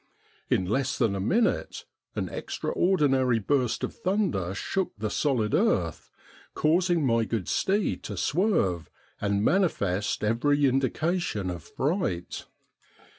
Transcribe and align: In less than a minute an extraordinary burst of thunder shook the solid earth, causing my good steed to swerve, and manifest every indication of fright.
In 0.49 0.65
less 0.65 0.97
than 0.97 1.15
a 1.15 1.19
minute 1.19 1.85
an 2.15 2.27
extraordinary 2.27 3.37
burst 3.37 3.83
of 3.83 3.93
thunder 3.95 4.55
shook 4.55 4.93
the 4.97 5.11
solid 5.11 5.53
earth, 5.53 6.09
causing 6.55 7.05
my 7.05 7.23
good 7.23 7.47
steed 7.47 8.01
to 8.05 8.17
swerve, 8.17 8.89
and 9.21 9.45
manifest 9.45 10.23
every 10.23 10.65
indication 10.65 11.51
of 11.51 11.61
fright. 11.61 12.47